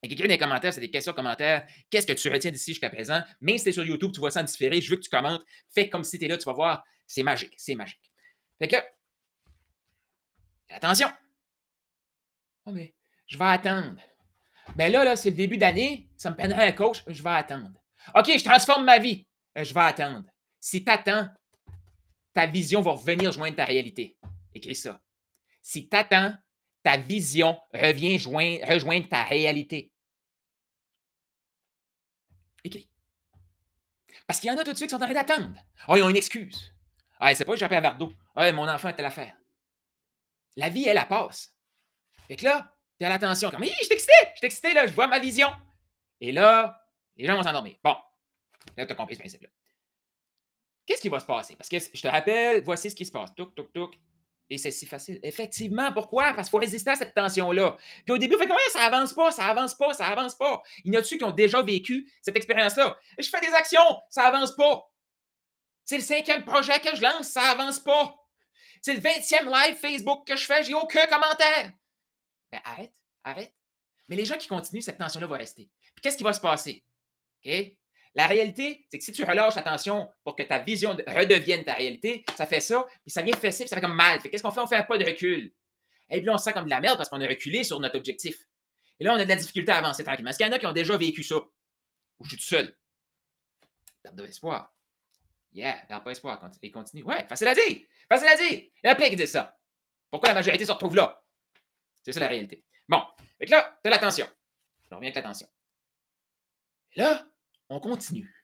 Et 0.00 0.06
quelqu'un 0.06 0.26
dans 0.26 0.30
les 0.30 0.38
commentaires, 0.38 0.72
c'est 0.72 0.80
des 0.80 0.92
questions, 0.92 1.12
commentaires. 1.12 1.66
Qu'est-ce 1.90 2.06
que 2.06 2.12
tu 2.12 2.28
retiens 2.28 2.52
d'ici 2.52 2.70
jusqu'à 2.70 2.90
présent? 2.90 3.20
Même 3.40 3.58
si 3.58 3.64
tu 3.64 3.70
es 3.70 3.72
sur 3.72 3.84
YouTube, 3.84 4.12
tu 4.12 4.20
vois 4.20 4.30
ça 4.30 4.40
en 4.40 4.44
différé, 4.44 4.80
je 4.80 4.88
veux 4.88 4.98
que 4.98 5.02
tu 5.02 5.10
commentes. 5.10 5.42
Fais 5.74 5.88
comme 5.88 6.04
si 6.04 6.16
tu 6.16 6.26
es 6.26 6.28
là, 6.28 6.38
tu 6.38 6.44
vas 6.44 6.52
voir. 6.52 6.84
C'est 7.04 7.24
magique, 7.24 7.54
c'est 7.56 7.74
magique. 7.74 8.12
Fait 8.60 8.68
que, 8.68 8.76
attention. 10.68 11.08
Oh, 12.66 12.70
mais 12.70 12.94
je 13.26 13.36
vais 13.36 13.46
attendre. 13.46 14.00
Mais 14.76 14.90
là, 14.90 15.02
là 15.02 15.16
c'est 15.16 15.30
le 15.30 15.36
début 15.36 15.58
d'année, 15.58 16.08
ça 16.16 16.30
me 16.30 16.36
peine 16.36 16.52
un 16.52 16.70
coach, 16.70 17.02
je 17.08 17.20
vais 17.20 17.30
attendre. 17.30 17.72
OK, 18.14 18.30
je 18.38 18.44
transforme 18.44 18.84
ma 18.84 19.00
vie. 19.00 19.27
Euh, 19.58 19.64
je 19.64 19.74
vais 19.74 19.80
attendre. 19.80 20.24
Si 20.60 20.84
tu 20.84 20.90
attends, 20.90 21.28
ta 22.32 22.46
vision 22.46 22.80
va 22.80 22.92
revenir 22.92 23.32
joindre 23.32 23.56
ta 23.56 23.64
réalité. 23.64 24.16
Écris 24.54 24.76
ça. 24.76 25.00
Si 25.60 25.88
tu 25.88 25.96
attends, 25.96 26.34
ta 26.82 26.96
vision 26.96 27.58
revient 27.74 28.18
joindre, 28.18 28.64
rejoindre 28.66 29.08
ta 29.08 29.24
réalité. 29.24 29.90
Écris. 32.62 32.88
Parce 34.26 34.40
qu'il 34.40 34.48
y 34.48 34.52
en 34.52 34.58
a 34.58 34.64
tout 34.64 34.72
de 34.72 34.76
suite 34.76 34.90
qui 34.90 34.96
sont 34.96 35.02
en 35.02 35.06
train 35.06 35.14
d'attendre. 35.14 35.54
Oh, 35.88 35.96
ils 35.96 36.02
ont 36.02 36.10
une 36.10 36.16
excuse. 36.16 36.72
Ah, 37.18 37.34
c'est 37.34 37.44
pas 37.44 37.52
que 37.52 37.58
j'ai 37.58 37.64
un 37.64 37.68
verre 37.68 37.96
d'eau. 37.96 38.12
Ah, 38.36 38.50
mon 38.52 38.68
enfant 38.68 38.88
a 38.88 38.92
telle 38.92 39.06
affaire. 39.06 39.34
La 40.56 40.68
vie, 40.68 40.84
elle, 40.84 41.04
passe. 41.08 41.54
Fait 42.28 42.36
que 42.36 42.44
là, 42.44 42.74
tu 42.98 43.06
as 43.06 43.08
l'attention. 43.08 43.50
Comme, 43.50 43.64
je 43.64 43.70
suis 43.70 43.88
je 44.42 44.48
suis 44.48 44.74
là, 44.74 44.86
je 44.86 44.92
vois 44.92 45.06
ma 45.06 45.18
vision. 45.18 45.50
Et 46.20 46.30
là, 46.30 46.80
les 47.16 47.26
gens 47.26 47.36
vont 47.36 47.42
s'endormir. 47.42 47.76
Bon, 47.82 47.96
Là, 48.78 48.86
tu 48.86 48.92
as 48.92 48.94
compris 48.94 49.16
ce 49.16 49.20
principe-là. 49.20 49.48
Qu'est-ce 50.86 51.02
qui 51.02 51.08
va 51.08 51.18
se 51.18 51.26
passer? 51.26 51.56
Parce 51.56 51.68
que 51.68 51.78
je 51.78 52.00
te 52.00 52.08
rappelle, 52.08 52.62
voici 52.62 52.90
ce 52.90 52.94
qui 52.94 53.04
se 53.04 53.10
passe. 53.10 53.34
Touk, 53.34 53.54
touk, 53.54 53.72
touk. 53.72 53.98
Et 54.48 54.56
c'est 54.56 54.70
si 54.70 54.86
facile. 54.86 55.18
Effectivement, 55.22 55.92
pourquoi? 55.92 56.32
Parce 56.32 56.48
qu'il 56.48 56.52
faut 56.52 56.58
résister 56.58 56.90
à 56.90 56.94
cette 56.94 57.12
tension-là. 57.12 57.76
Puis 58.04 58.14
au 58.14 58.18
début, 58.18 58.38
fait 58.38 58.46
comment 58.46 58.58
ça 58.72 58.84
avance 58.84 59.12
pas, 59.12 59.32
ça 59.32 59.46
avance 59.46 59.74
pas, 59.74 59.92
ça 59.92 60.06
avance 60.06 60.36
pas. 60.36 60.62
Il 60.84 60.94
y 60.94 60.96
en 60.96 61.00
a-tu 61.00 61.18
qui 61.18 61.24
ont 61.24 61.32
déjà 61.32 61.60
vécu 61.60 62.10
cette 62.22 62.36
expérience-là? 62.36 62.96
Je 63.18 63.28
fais 63.28 63.40
des 63.40 63.52
actions, 63.52 64.00
ça 64.08 64.22
avance 64.22 64.54
pas. 64.54 64.88
C'est 65.84 65.98
le 65.98 66.04
cinquième 66.04 66.44
projet 66.44 66.78
que 66.80 66.94
je 66.96 67.02
lance, 67.02 67.28
ça 67.28 67.42
avance 67.50 67.80
pas. 67.80 68.14
C'est 68.80 68.94
le 68.94 69.00
vingtième 69.00 69.50
live 69.50 69.74
Facebook 69.74 70.26
que 70.26 70.36
je 70.36 70.44
fais, 70.44 70.62
j'ai 70.62 70.74
aucun 70.74 71.06
commentaire. 71.08 71.72
Ben 72.52 72.60
arrête, 72.64 72.94
arrête. 73.24 73.52
Mais 74.08 74.16
les 74.16 74.24
gens 74.24 74.38
qui 74.38 74.46
continuent, 74.46 74.80
cette 74.80 74.98
tension-là 74.98 75.26
va 75.26 75.36
rester. 75.36 75.68
Puis 75.94 76.00
qu'est-ce 76.00 76.16
qui 76.16 76.24
va 76.24 76.32
se 76.32 76.40
passer? 76.40 76.84
OK? 77.44 77.76
La 78.14 78.26
réalité, 78.26 78.86
c'est 78.90 78.98
que 78.98 79.04
si 79.04 79.12
tu 79.12 79.24
relâches 79.24 79.56
attention 79.56 80.10
pour 80.24 80.34
que 80.34 80.42
ta 80.42 80.58
vision 80.58 80.96
redevienne 81.06 81.64
ta 81.64 81.74
réalité, 81.74 82.24
ça 82.36 82.46
fait 82.46 82.60
ça, 82.60 82.86
puis 83.02 83.10
ça 83.10 83.22
vient 83.22 83.36
fesser, 83.36 83.64
puis 83.64 83.68
ça 83.68 83.76
fait 83.76 83.82
comme 83.82 83.94
mal. 83.94 84.20
Qu'est-ce 84.20 84.42
qu'on 84.42 84.50
fait? 84.50 84.60
On 84.60 84.66
fait 84.66 84.76
un 84.76 84.82
pas 84.82 84.98
de 84.98 85.04
recul. 85.04 85.52
Et 86.10 86.20
puis 86.20 86.30
on 86.30 86.38
se 86.38 86.44
sent 86.44 86.52
comme 86.52 86.64
de 86.64 86.70
la 86.70 86.80
merde 86.80 86.96
parce 86.96 87.08
qu'on 87.08 87.20
a 87.20 87.26
reculé 87.26 87.64
sur 87.64 87.78
notre 87.80 87.96
objectif. 87.96 88.46
Et 88.98 89.04
là, 89.04 89.12
on 89.14 89.16
a 89.16 89.24
de 89.24 89.28
la 89.28 89.36
difficulté 89.36 89.70
à 89.72 89.78
avancer 89.78 90.02
tranquillement. 90.02 90.30
Est-ce 90.30 90.38
qu'il 90.38 90.46
y 90.46 90.50
en 90.50 90.52
a 90.52 90.58
qui 90.58 90.66
ont 90.66 90.72
déjà 90.72 90.96
vécu 90.96 91.22
ça? 91.22 91.36
Ou 91.36 92.24
je 92.24 92.30
suis 92.30 92.38
tout 92.38 92.44
seul? 92.44 92.76
Perte 94.02 94.16
d'espoir. 94.16 94.74
Yeah, 95.52 95.84
perte 95.86 96.04
pas 96.04 96.10
espoir. 96.10 96.50
Et 96.62 96.70
continue. 96.70 97.02
Ouais, 97.04 97.24
facile 97.28 97.48
à 97.48 97.54
dire. 97.54 97.82
Facile 98.08 98.28
à 98.28 98.36
dire. 98.36 98.50
Il 98.50 98.72
y 98.84 98.88
en 98.88 98.92
a 98.92 98.94
plein 98.94 99.08
qui 99.08 99.16
disent 99.16 99.32
ça. 99.32 99.56
Pourquoi 100.10 100.30
la 100.30 100.34
majorité 100.34 100.64
se 100.64 100.72
retrouve 100.72 100.96
là? 100.96 101.22
C'est 102.02 102.12
ça 102.12 102.20
la 102.20 102.28
réalité. 102.28 102.64
Bon. 102.88 103.02
Que 103.38 103.50
là, 103.50 103.78
tu 103.82 103.88
as 103.88 103.90
l'attention. 103.90 104.26
Je 104.90 104.94
reviens 104.94 105.10
avec 105.10 105.14
l'attention. 105.14 105.48
Là, 106.96 107.26
on 107.68 107.80
continue. 107.80 108.34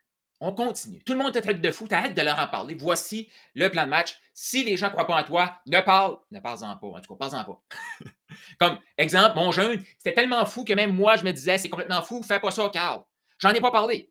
On 0.40 0.52
continue. 0.52 1.02
Tout 1.04 1.12
le 1.12 1.19
monde 1.21 1.33
te 1.33 1.38
traite 1.38 1.61
de 1.61 1.71
fou, 1.71 1.87
t'arrêtes 1.87 2.14
de 2.14 2.23
leur 2.23 2.38
en 2.38 2.49
parler. 2.49 2.75
Voici 2.75 3.31
le 3.54 3.69
plan 3.69 3.85
de 3.85 3.90
match. 3.90 4.19
Si 4.35 4.64
les 4.64 4.76
gens 4.76 4.87
ne 4.87 4.93
croient 4.93 5.07
pas 5.07 5.21
en 5.21 5.25
toi, 5.25 5.61
ne 5.66 5.81
parle, 5.81 6.19
ne 6.31 6.40
parle-en 6.40 6.76
pas. 6.76 6.87
En 6.87 7.00
tout 7.00 7.14
cas, 7.14 7.28
parle-en 7.28 7.45
pas. 7.45 7.62
Comme 8.59 8.78
exemple, 8.99 9.37
mon 9.37 9.52
jeune, 9.52 9.83
c'était 9.99 10.14
tellement 10.14 10.45
fou 10.45 10.64
que 10.64 10.73
même 10.73 10.95
moi, 10.95 11.16
je 11.16 11.25
me 11.25 11.33
disais, 11.33 11.57
c'est 11.57 11.69
complètement 11.69 12.02
fou, 12.02 12.23
fais 12.23 12.40
pas 12.40 12.50
ça, 12.50 12.69
Carl. 12.69 13.04
J'en 13.38 13.50
ai 13.50 13.61
pas 13.61 13.71
parlé. 13.71 14.11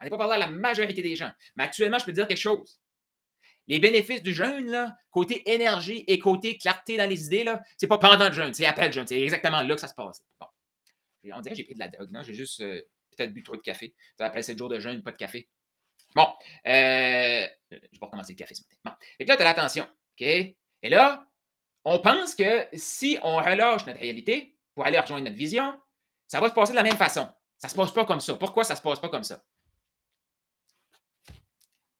J'en 0.00 0.06
ai 0.06 0.10
pas 0.10 0.18
parlé 0.18 0.34
à 0.34 0.38
la 0.38 0.46
majorité 0.46 1.02
des 1.02 1.16
gens. 1.16 1.30
Mais 1.56 1.64
actuellement, 1.64 1.98
je 1.98 2.04
peux 2.04 2.12
te 2.12 2.16
dire 2.16 2.28
quelque 2.28 2.38
chose. 2.38 2.80
Les 3.66 3.78
bénéfices 3.78 4.22
du 4.22 4.32
jeûne, 4.32 4.70
là, 4.70 4.96
côté 5.10 5.42
énergie 5.52 6.04
et 6.06 6.18
côté 6.18 6.58
clarté 6.58 6.96
dans 6.96 7.08
les 7.08 7.26
idées, 7.26 7.44
ce 7.76 7.84
n'est 7.84 7.88
pas 7.88 7.98
pendant 7.98 8.28
le 8.28 8.34
jeûne, 8.34 8.54
c'est 8.54 8.66
après 8.66 8.86
le 8.86 8.92
jeûne. 8.92 9.06
C'est 9.06 9.20
exactement 9.20 9.62
là 9.62 9.74
que 9.74 9.80
ça 9.80 9.88
se 9.88 9.94
passe. 9.94 10.24
Bon. 10.40 10.46
On 11.34 11.40
dirait 11.40 11.54
que 11.54 11.58
j'ai 11.58 11.64
pris 11.64 11.74
de 11.74 11.80
la 11.80 11.88
drogue, 11.88 12.10
non? 12.10 12.22
J'ai 12.22 12.34
juste. 12.34 12.60
Euh, 12.60 12.80
peut-être 13.16 13.32
bu 13.32 13.42
trop 13.42 13.56
de 13.56 13.62
café. 13.62 13.94
Après 14.18 14.42
7 14.42 14.58
jours 14.58 14.68
de 14.68 14.80
jeûne, 14.80 15.02
pas 15.02 15.12
de 15.12 15.16
café. 15.16 15.48
Bon, 16.14 16.26
euh, 16.66 17.46
je 17.70 17.76
vais 17.76 17.98
recommencer 18.00 18.32
le 18.32 18.38
café 18.38 18.54
ce 18.54 18.62
matin. 18.62 18.76
Bon. 18.84 18.92
Et 19.18 19.24
là, 19.24 19.36
tu 19.36 19.42
as 19.42 19.44
l'attention. 19.44 19.84
OK? 19.84 20.26
Et 20.26 20.88
là, 20.88 21.26
on 21.84 21.98
pense 22.00 22.34
que 22.34 22.66
si 22.72 23.18
on 23.22 23.36
relâche 23.36 23.86
notre 23.86 24.00
réalité 24.00 24.56
pour 24.74 24.84
aller 24.84 24.98
rejoindre 24.98 25.24
notre 25.24 25.36
vision, 25.36 25.78
ça 26.26 26.40
va 26.40 26.48
se 26.48 26.54
passer 26.54 26.72
de 26.72 26.76
la 26.76 26.82
même 26.82 26.96
façon. 26.96 27.28
Ça 27.58 27.68
ne 27.68 27.70
se 27.70 27.76
passe 27.76 27.92
pas 27.92 28.04
comme 28.04 28.20
ça. 28.20 28.34
Pourquoi 28.34 28.64
ça 28.64 28.74
ne 28.74 28.78
se 28.78 28.82
passe 28.82 29.00
pas 29.00 29.08
comme 29.08 29.24
ça? 29.24 29.42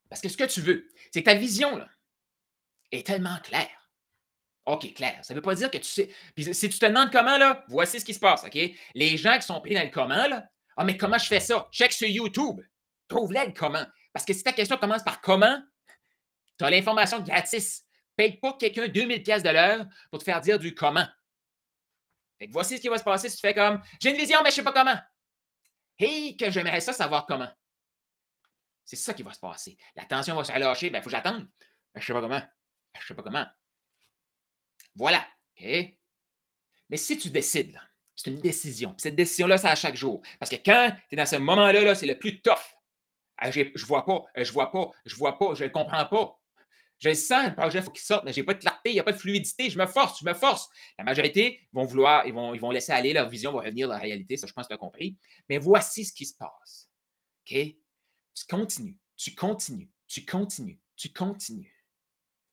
Parce 0.08 0.20
que 0.20 0.28
ce 0.28 0.36
que 0.36 0.44
tu 0.44 0.60
veux, 0.60 0.88
c'est 1.12 1.22
que 1.22 1.30
ta 1.30 1.34
vision 1.34 1.76
là, 1.76 1.88
est 2.90 3.06
tellement 3.06 3.38
claire. 3.42 3.90
OK, 4.66 4.92
clair. 4.94 5.18
Ça 5.22 5.34
ne 5.34 5.38
veut 5.38 5.42
pas 5.42 5.54
dire 5.54 5.70
que 5.70 5.78
tu 5.78 5.84
sais. 5.84 6.10
Puis 6.34 6.54
si 6.54 6.68
tu 6.68 6.78
te 6.78 6.86
demandes 6.86 7.10
comment, 7.10 7.38
là, 7.38 7.64
voici 7.68 8.00
ce 8.00 8.04
qui 8.04 8.14
se 8.14 8.20
passe, 8.20 8.44
OK? 8.44 8.58
Les 8.94 9.16
gens 9.16 9.36
qui 9.36 9.46
sont 9.46 9.60
pris 9.60 9.74
dans 9.74 9.82
le 9.82 9.90
comment, 9.90 10.26
là, 10.26 10.48
ah, 10.76 10.84
mais 10.84 10.96
comment 10.96 11.18
je 11.18 11.26
fais 11.26 11.40
ça? 11.40 11.68
Check 11.72 11.92
sur 11.92 12.08
YouTube. 12.08 12.60
Trouve-le 13.08 13.46
le 13.46 13.52
comment. 13.52 13.84
Parce 14.12 14.24
que 14.24 14.32
si 14.32 14.42
ta 14.42 14.52
question 14.52 14.76
commence 14.76 15.02
par 15.02 15.20
comment, 15.20 15.60
tu 16.58 16.64
as 16.64 16.70
l'information 16.70 17.20
gratis. 17.20 17.84
Paye 18.16 18.38
pas 18.38 18.52
quelqu'un 18.54 18.88
2000 18.88 19.22
pièces 19.22 19.42
de 19.42 19.50
l'heure 19.50 19.86
pour 20.10 20.18
te 20.18 20.24
faire 20.24 20.40
dire 20.40 20.58
du 20.58 20.74
comment. 20.74 21.06
Fait 22.38 22.46
que 22.46 22.52
voici 22.52 22.76
ce 22.76 22.82
qui 22.82 22.88
va 22.88 22.98
se 22.98 23.04
passer 23.04 23.28
si 23.28 23.36
tu 23.36 23.40
fais 23.40 23.54
comme 23.54 23.82
j'ai 24.00 24.10
une 24.10 24.16
vision, 24.16 24.40
mais 24.42 24.50
je 24.50 24.56
sais 24.56 24.62
pas 24.62 24.72
comment. 24.72 24.98
Hey, 25.98 26.36
que 26.36 26.50
j'aimerais 26.50 26.80
ça 26.80 26.92
savoir 26.92 27.26
comment. 27.26 27.50
C'est 28.84 28.96
ça 28.96 29.14
qui 29.14 29.22
va 29.22 29.32
se 29.32 29.40
passer. 29.40 29.76
La 29.94 30.04
tension 30.04 30.34
va 30.34 30.44
se 30.44 30.52
relâcher, 30.52 30.86
il 30.86 30.92
ben, 30.92 31.02
faut 31.02 31.10
que 31.10 31.16
j'attende. 31.16 31.48
je 31.94 32.00
ne 32.00 32.04
sais 32.04 32.12
pas 32.12 32.20
comment. 32.20 32.42
je 32.94 33.00
ne 33.00 33.06
sais 33.06 33.14
pas 33.14 33.22
comment. 33.22 33.46
Voilà. 34.94 35.26
OK? 35.58 35.94
Mais 36.88 36.96
si 36.96 37.18
tu 37.18 37.30
décides, 37.30 37.80
c'est 38.20 38.30
une 38.30 38.40
décision. 38.40 38.94
Cette 38.98 39.16
décision-là, 39.16 39.58
c'est 39.58 39.68
à 39.68 39.74
chaque 39.74 39.96
jour. 39.96 40.20
Parce 40.38 40.50
que 40.50 40.56
quand 40.56 40.92
tu 41.08 41.14
es 41.14 41.16
dans 41.16 41.26
ce 41.26 41.36
moment-là, 41.36 41.82
-là, 41.82 41.94
c'est 41.94 42.06
le 42.06 42.18
plus 42.18 42.40
tough. 42.42 42.58
Ah, 43.38 43.50
je 43.50 43.60
ne 43.60 43.86
vois 43.86 44.04
pas, 44.04 44.24
je 44.36 44.52
vois 44.52 44.70
pas, 44.70 44.90
je 45.06 45.16
vois 45.16 45.38
pas, 45.38 45.54
je 45.54 45.64
ne 45.64 45.68
comprends 45.70 46.04
pas. 46.04 46.36
Je 46.98 47.14
sens, 47.14 47.46
le 47.46 47.54
projet, 47.54 47.78
il 47.78 47.84
faut 47.84 47.90
qu'il 47.90 48.04
sorte, 48.04 48.24
mais 48.24 48.32
je 48.34 48.40
n'ai 48.40 48.44
pas 48.44 48.52
de 48.52 48.58
clarté, 48.58 48.90
il 48.90 48.92
n'y 48.92 49.00
a 49.00 49.02
pas 49.02 49.12
de 49.12 49.16
fluidité. 49.16 49.70
Je 49.70 49.78
me 49.78 49.86
force, 49.86 50.20
je 50.20 50.26
me 50.26 50.34
force. 50.34 50.68
La 50.98 51.04
majorité 51.04 51.66
vont 51.72 51.84
vouloir, 51.84 52.26
ils 52.26 52.34
vont, 52.34 52.52
ils 52.52 52.60
vont 52.60 52.70
laisser 52.70 52.92
aller, 52.92 53.14
leur 53.14 53.30
vision 53.30 53.52
va 53.52 53.60
revenir 53.60 53.88
dans 53.88 53.94
la 53.94 54.00
réalité. 54.00 54.36
Ça, 54.36 54.46
je 54.46 54.52
pense 54.52 54.66
que 54.66 54.68
tu 54.68 54.74
as 54.74 54.78
compris. 54.78 55.16
Mais 55.48 55.56
voici 55.56 56.04
ce 56.04 56.12
qui 56.12 56.26
se 56.26 56.36
passe. 56.36 56.90
OK? 57.46 57.56
Tu 57.56 58.44
continues, 58.46 58.98
tu 59.16 59.34
continues, 59.34 59.90
tu 60.06 60.26
continues, 60.26 60.78
tu 60.94 61.10
continues. 61.10 61.74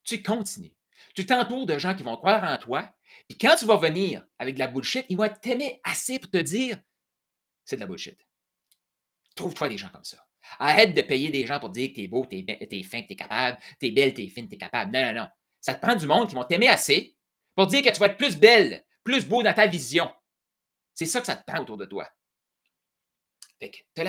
Tu 0.05 0.23
continues. 0.23 0.73
Tu 1.13 1.25
t'entoures 1.25 1.65
de 1.65 1.77
gens 1.77 1.93
qui 1.93 2.03
vont 2.03 2.15
croire 2.15 2.45
en 2.45 2.57
toi. 2.57 2.89
Et 3.29 3.37
quand 3.37 3.55
tu 3.55 3.65
vas 3.65 3.77
venir 3.77 4.25
avec 4.39 4.55
de 4.55 4.59
la 4.59 4.67
bullshit, 4.67 5.05
ils 5.09 5.17
vont 5.17 5.29
t'aimer 5.41 5.79
assez 5.83 6.19
pour 6.19 6.31
te 6.31 6.37
dire 6.37 6.79
c'est 7.65 7.75
de 7.75 7.81
la 7.81 7.87
bullshit. 7.87 8.17
Trouve-toi 9.35 9.69
des 9.69 9.77
gens 9.77 9.89
comme 9.89 10.03
ça. 10.03 10.17
Arrête 10.59 10.93
de 10.93 11.01
payer 11.01 11.29
des 11.29 11.45
gens 11.45 11.59
pour 11.59 11.69
dire 11.69 11.89
que 11.89 11.95
t'es 11.95 12.07
beau, 12.07 12.25
t'es, 12.25 12.45
es 12.47 12.83
fin, 12.83 13.01
que 13.01 13.09
t'es 13.09 13.15
capable, 13.15 13.59
t'es 13.79 13.91
belle, 13.91 14.13
t'es 14.13 14.27
fine, 14.29 14.47
t'es 14.47 14.57
capable. 14.57 14.91
Non, 14.91 15.05
non, 15.05 15.13
non. 15.13 15.27
Ça 15.59 15.75
te 15.75 15.85
prend 15.85 15.95
du 15.95 16.07
monde 16.07 16.29
qui 16.29 16.35
vont 16.35 16.45
t'aimer 16.45 16.69
assez 16.69 17.15
pour 17.55 17.67
dire 17.67 17.83
que 17.83 17.89
tu 17.89 17.99
vas 17.99 18.07
être 18.07 18.17
plus 18.17 18.37
belle, 18.37 18.85
plus 19.03 19.25
beau 19.25 19.43
dans 19.43 19.53
ta 19.53 19.67
vision. 19.67 20.11
C'est 20.93 21.05
ça 21.05 21.19
que 21.19 21.25
ça 21.27 21.35
te 21.35 21.43
prend 21.45 21.61
autour 21.61 21.77
de 21.77 21.85
toi. 21.85 22.09
Fait 23.59 23.71
que 23.71 23.77
t'as, 23.93 24.03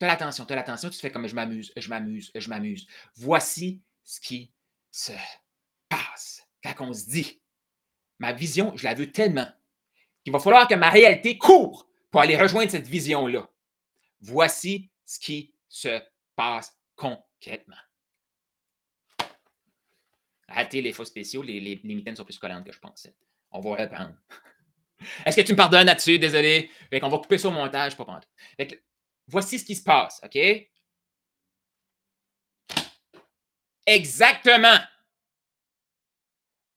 l'attention, 0.00 0.44
t'as 0.44 0.56
l'attention, 0.56 0.88
tu 0.88 0.96
te 0.96 1.00
fais 1.00 1.12
comme 1.12 1.26
je 1.26 1.34
m'amuse, 1.34 1.72
je 1.76 1.88
m'amuse, 1.88 2.32
je 2.34 2.48
m'amuse. 2.48 2.86
Voici 3.16 3.82
ce 4.02 4.20
qui 4.20 4.52
se 4.90 5.12
passe 5.88 6.42
quand 6.62 6.74
on 6.80 6.92
se 6.92 7.06
dit 7.06 7.40
ma 8.18 8.32
vision, 8.32 8.76
je 8.76 8.84
la 8.84 8.94
veux 8.94 9.10
tellement 9.10 9.46
qu'il 10.22 10.32
va 10.32 10.38
falloir 10.38 10.66
que 10.66 10.74
ma 10.74 10.90
réalité 10.90 11.36
court 11.36 11.86
pour 12.10 12.20
aller 12.20 12.36
rejoindre 12.36 12.70
cette 12.70 12.86
vision-là. 12.86 13.48
Voici 14.20 14.90
ce 15.04 15.18
qui 15.18 15.54
se 15.68 16.00
passe 16.34 16.76
concrètement. 16.96 17.76
Arrêtez 20.48 20.80
les 20.80 20.92
faux 20.92 21.04
spéciaux, 21.04 21.42
les, 21.42 21.60
les, 21.60 21.80
mitaines 21.82 22.16
sont 22.16 22.24
plus 22.24 22.38
collantes 22.38 22.64
que 22.64 22.72
je 22.72 22.78
pensais. 22.78 23.14
On 23.50 23.60
va 23.60 23.82
reprendre. 23.82 24.14
Est-ce 25.26 25.36
que 25.36 25.42
tu 25.42 25.52
me 25.52 25.56
pardonnes 25.56 25.86
là-dessus? 25.86 26.18
Désolé. 26.18 26.70
Fait 26.90 27.00
qu'on 27.00 27.08
va 27.08 27.18
couper 27.18 27.38
ça 27.38 27.48
au 27.48 27.50
montage, 27.50 27.96
pas 27.96 28.04
prendre. 28.04 28.24
voici 29.26 29.58
ce 29.58 29.64
qui 29.64 29.74
se 29.74 29.82
passe, 29.82 30.20
OK? 30.24 30.38
Exactement. 33.86 34.78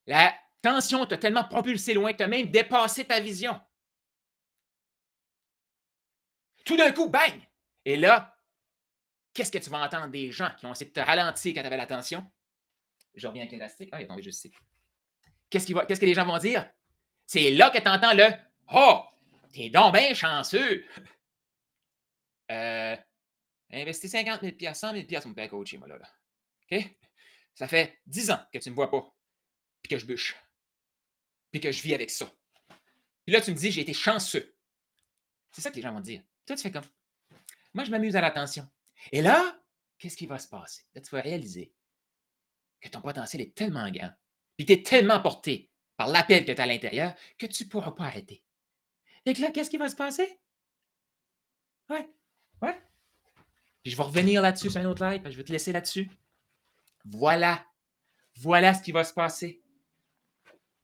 La 0.06 0.34
tension 0.62 1.06
t'a 1.06 1.16
tellement 1.16 1.44
propulsé 1.44 1.94
loin 1.94 2.12
as 2.18 2.26
même 2.26 2.50
dépassé 2.50 3.04
ta 3.04 3.20
vision. 3.20 3.60
Tout 6.64 6.76
d'un 6.76 6.92
coup, 6.92 7.08
bang! 7.08 7.40
Et 7.84 7.96
là, 7.96 8.36
qu'est-ce 9.32 9.50
que 9.50 9.58
tu 9.58 9.70
vas 9.70 9.78
entendre 9.78 10.08
des 10.08 10.30
gens 10.30 10.50
qui 10.58 10.66
ont 10.66 10.72
essayé 10.72 10.90
de 10.90 10.92
te 10.92 11.00
ralentir 11.00 11.54
quand 11.54 11.60
tu 11.60 11.66
avais 11.66 11.76
l'attention? 11.76 12.30
Je 13.14 13.26
reviens 13.26 13.42
avec 13.42 13.52
l'élastique. 13.52 13.88
Ah, 13.92 14.00
il 14.00 14.04
est 14.04 14.06
tombé 14.06 14.22
juste 14.22 14.44
ici. 14.44 14.54
Qu'est-ce, 15.50 15.66
que 15.72 16.06
les 16.06 16.14
gens 16.14 16.26
vont 16.26 16.38
dire? 16.38 16.68
C'est 17.24 17.50
là 17.50 17.70
que 17.70 17.78
tu 17.78 17.88
entends 17.88 18.12
le 18.12 18.26
Oh, 18.72 19.02
t'es 19.52 19.70
donc 19.70 19.94
bien 19.94 20.12
chanceux. 20.12 20.84
Euh, 22.50 22.96
investis 23.72 24.10
50 24.10 24.42
000 24.42 24.74
100 24.74 24.92
000 24.92 25.06
pour 25.06 25.28
me 25.28 25.34
faire 25.34 25.48
coacher, 25.48 25.78
moi, 25.78 25.88
là. 25.88 25.98
OK? 26.70 26.96
Ça 27.54 27.66
fait 27.66 27.98
10 28.06 28.30
ans 28.30 28.40
que 28.52 28.58
tu 28.58 28.68
ne 28.68 28.72
me 28.72 28.76
vois 28.76 28.90
pas, 28.90 29.04
puis 29.82 29.90
que 29.90 29.98
je 29.98 30.06
bûche, 30.06 30.36
puis 31.50 31.60
que 31.60 31.72
je 31.72 31.82
vis 31.82 31.94
avec 31.94 32.10
ça. 32.10 32.30
Puis 33.24 33.32
là, 33.32 33.40
tu 33.40 33.50
me 33.50 33.56
dis, 33.56 33.70
j'ai 33.70 33.82
été 33.82 33.92
chanceux. 33.92 34.54
C'est 35.52 35.60
ça 35.60 35.70
que 35.70 35.76
les 35.76 35.82
gens 35.82 35.92
vont 35.92 36.00
dire. 36.00 36.22
Toi, 36.46 36.56
tu 36.56 36.62
fais 36.62 36.70
comme. 36.70 36.84
Moi, 37.74 37.84
je 37.84 37.90
m'amuse 37.90 38.16
à 38.16 38.20
l'attention. 38.20 38.68
Et 39.12 39.22
là, 39.22 39.60
qu'est-ce 39.98 40.16
qui 40.16 40.26
va 40.26 40.38
se 40.38 40.48
passer? 40.48 40.84
Là, 40.94 41.00
tu 41.00 41.10
vas 41.10 41.20
réaliser 41.20 41.72
que 42.80 42.88
ton 42.88 43.00
potentiel 43.00 43.42
est 43.42 43.54
tellement 43.54 43.90
grand, 43.90 44.10
puis 44.56 44.66
tu 44.66 44.72
es 44.72 44.82
tellement 44.82 45.20
porté 45.20 45.70
par 45.96 46.08
l'appel 46.08 46.44
que 46.44 46.52
tu 46.52 46.60
as 46.60 46.64
à 46.64 46.66
l'intérieur 46.66 47.14
que 47.36 47.46
tu 47.46 47.64
ne 47.64 47.68
pourras 47.68 47.92
pas 47.92 48.04
arrêter. 48.04 48.42
Et 49.26 49.34
là, 49.34 49.50
qu'est-ce 49.50 49.68
qui 49.68 49.76
va 49.76 49.88
se 49.88 49.96
passer? 49.96 50.40
Ouais, 51.90 52.08
ouais. 52.62 52.80
Puis 53.82 53.92
je 53.92 53.96
vais 53.96 54.02
revenir 54.02 54.40
là-dessus 54.40 54.70
sur 54.70 54.80
un 54.80 54.86
autre 54.86 55.04
live, 55.04 55.28
je 55.28 55.36
vais 55.36 55.44
te 55.44 55.52
laisser 55.52 55.72
là-dessus. 55.72 56.10
Voilà. 57.04 57.66
Voilà 58.36 58.74
ce 58.74 58.82
qui 58.82 58.92
va 58.92 59.04
se 59.04 59.12
passer. 59.12 59.62